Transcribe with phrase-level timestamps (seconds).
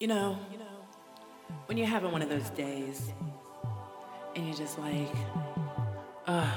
[0.00, 0.38] You know,
[1.66, 3.12] when you're having one of those days
[4.34, 5.14] and you're just like,
[6.26, 6.50] uh,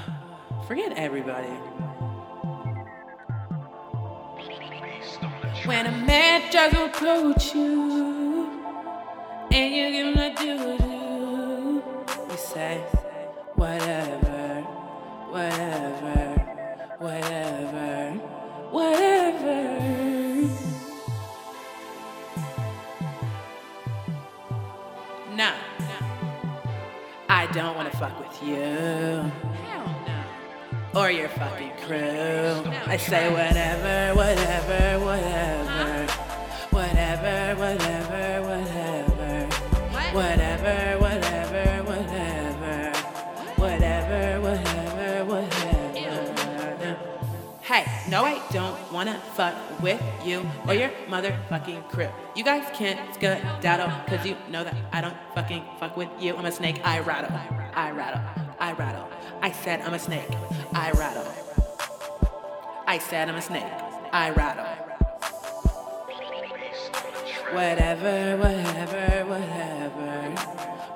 [0.66, 1.50] forget everybody.
[5.66, 8.48] When a man tries to approach you
[9.52, 11.82] and you give him a do do,
[12.30, 12.78] you say,
[13.56, 14.62] whatever,
[15.28, 16.40] whatever,
[16.98, 18.10] whatever,
[18.70, 19.23] whatever.
[27.28, 28.54] I don't want to fuck with you.
[28.56, 29.32] Hell
[30.94, 31.00] no.
[31.00, 32.62] Or your fucking crew.
[32.86, 35.04] I say whatever, whatever.
[35.04, 35.63] Whatever,
[47.74, 52.06] Hey, no, I don't wanna fuck with you or your motherfucking crew.
[52.36, 56.36] You guys can't skedaddle, cause you know that I don't fucking fuck with you.
[56.36, 57.36] I'm a snake, I rattle,
[57.74, 58.20] I rattle,
[58.60, 59.08] I rattle.
[59.42, 60.30] I said I'm a snake,
[60.72, 61.26] I rattle.
[62.86, 63.66] I said I'm a snake,
[64.12, 64.66] I rattle.
[67.58, 70.30] Whatever, whatever, whatever.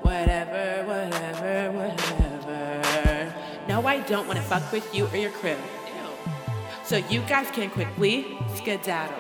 [0.03, 3.35] Whatever, whatever, whatever.
[3.67, 5.57] No, I don't wanna fuck with you or your crew.
[6.89, 9.15] So you guys can quickly skedaddle.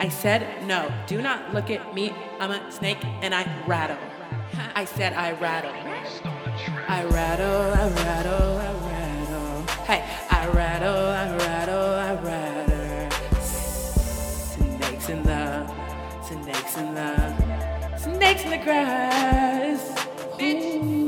[0.00, 0.92] I said no.
[1.06, 2.12] Do not look at me.
[2.40, 3.96] I'm a snake and I rattle.
[4.74, 5.70] I said I rattle.
[6.88, 9.62] I rattle, I rattle, I rattle.
[9.84, 13.40] Hey, I rattle, I rattle, I rattle.
[13.40, 15.64] Snakes in the,
[16.24, 20.06] snakes in the, snakes in the grass.
[20.42, 21.07] Ooh,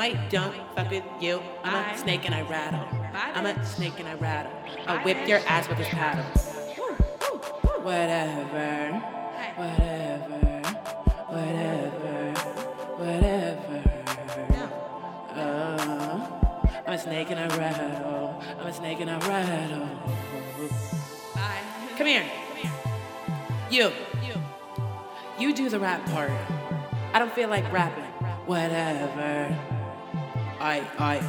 [0.00, 1.42] I don't fuck with you.
[1.62, 2.88] I'm a snake and I rattle.
[3.12, 4.50] I'm a snake and I rattle.
[4.86, 6.24] I'll whip your ass with this paddle.
[7.82, 8.94] Whatever,
[9.56, 10.62] whatever,
[11.28, 12.32] whatever,
[12.96, 13.82] whatever.
[15.36, 16.26] Uh,
[16.86, 18.42] I'm a snake and I rattle.
[18.58, 19.88] I'm a snake and I rattle.
[21.98, 22.24] Come here.
[23.70, 23.92] You.
[25.38, 26.30] You do the rap part.
[27.12, 28.04] I don't feel like rapping.
[28.46, 29.79] Whatever.
[30.60, 31.20] I, I.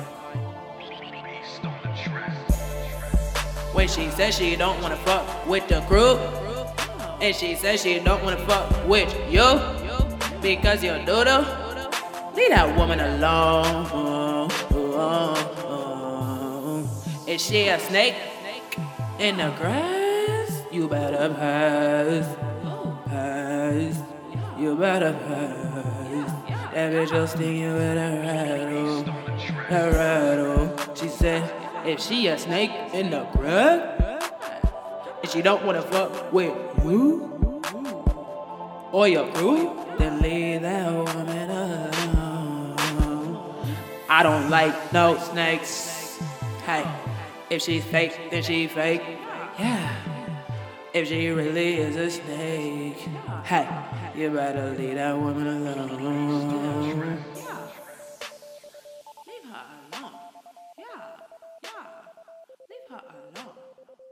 [3.73, 6.17] When she says she don't wanna fuck with the crew,
[7.21, 9.61] and she says she don't wanna fuck with you,
[10.41, 11.45] because you're doodle,
[12.35, 14.49] leave that woman alone.
[17.25, 18.15] Is she a snake
[19.17, 20.63] in the grass?
[20.73, 22.35] You better pass,
[23.05, 23.97] pass.
[24.59, 26.50] You better pass.
[26.73, 29.03] That bitch sting you with a rattle,
[29.69, 30.95] a rattle.
[30.95, 31.43] She said,
[31.85, 34.23] if she a snake in the grass,
[35.21, 36.55] and she don't wanna fuck with
[36.85, 37.61] you
[38.93, 42.77] or your crew, then leave that woman alone.
[44.09, 46.19] I don't like no snakes.
[46.65, 46.85] Hey,
[47.49, 49.03] if she's fake, then she fake.
[49.59, 50.10] Yeah.
[50.93, 52.97] If she really is a snake,
[53.45, 53.65] hey,
[54.13, 56.89] you better leave that woman alone.
[59.25, 60.11] Leave her alone.
[60.77, 60.85] Yeah.
[61.63, 61.87] Yeah.
[62.69, 63.55] Leave her alone.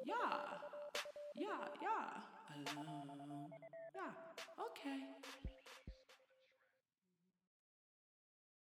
[0.06, 0.16] Yeah.
[1.36, 1.68] Yeah.
[1.82, 2.72] Yeah.
[2.74, 2.89] Alone.